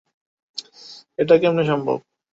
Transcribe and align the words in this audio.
এটা 1.19 1.35
কেমনে 1.41 1.63
সম্ভব? 1.63 1.97